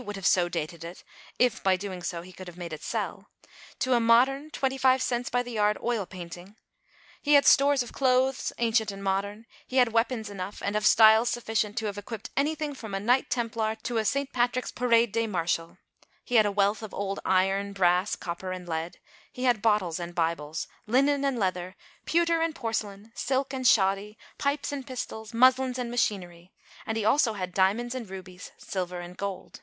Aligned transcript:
would 0.00 0.16
have 0.16 0.26
so 0.26 0.48
dated 0.48 0.82
it, 0.82 1.04
if, 1.38 1.62
by 1.62 1.74
so 1.74 1.76
doing, 1.78 2.02
he 2.24 2.32
could 2.32 2.48
have 2.48 2.56
made 2.56 2.72
it 2.72 2.82
sell) 2.82 3.30
to 3.78 3.94
a 3.94 4.00
modern 4.00 4.50
twenty 4.50 4.76
five 4.76 5.00
cents 5.00 5.30
by 5.30 5.40
the 5.40 5.52
yard 5.52 5.78
oil 5.80 6.04
painting; 6.04 6.56
he 7.22 7.34
had 7.34 7.46
stores 7.46 7.80
of 7.80 7.92
clothes, 7.92 8.52
ancient 8.58 8.90
and 8.90 9.04
modern; 9.04 9.46
he 9.68 9.76
had 9.76 9.92
weapons 9.92 10.28
enough, 10.28 10.60
and 10.64 10.74
of 10.74 10.84
styles 10.84 11.28
sufficient, 11.28 11.76
to 11.76 11.86
have 11.86 11.96
equipped 11.96 12.28
any 12.36 12.56
thing 12.56 12.74
from 12.74 12.92
a 12.92 12.98
knight 12.98 13.30
templar 13.30 13.76
to 13.84 13.96
a 13.96 14.04
St. 14.04 14.32
Patrick's 14.32 14.72
parade 14.72 15.12
day 15.12 15.28
marshal; 15.28 15.78
he 16.24 16.34
had 16.34 16.44
a 16.46 16.50
wealth 16.50 16.82
of 16.82 16.92
old 16.92 17.20
iron, 17.24 17.72
brass, 17.72 18.16
copper 18.16 18.50
and 18.50 18.66
lead; 18.68 18.98
he 19.32 19.44
had 19.44 19.62
bottles 19.62 20.00
and 20.00 20.12
Bibles, 20.12 20.66
linen 20.88 21.24
and 21.24 21.38
leather, 21.38 21.76
pewter 22.04 22.42
and 22.42 22.52
porcelain, 22.52 23.12
silk 23.14 23.54
and 23.54 23.64
shoddy, 23.64 24.18
pipes 24.38 24.72
and 24.72 24.84
pistols, 24.84 25.32
muslins 25.32 25.78
and 25.78 25.88
machinery; 25.88 26.52
and 26.84 26.96
he 26.96 27.04
also 27.04 27.34
had 27.34 27.54
diamonds 27.54 27.94
and 27.94 28.10
rubies, 28.10 28.50
silver 28.58 28.98
and 28.98 29.16
gold. 29.16 29.60